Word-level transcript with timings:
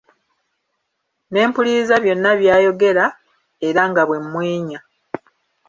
Ne 1.31 1.39
mpuliriza 1.47 1.95
byonna 2.03 2.31
by'ayogera 2.39 3.05
era 3.67 3.81
nga 3.89 4.03
bwe 4.07 4.17
mmwenya. 4.23 4.79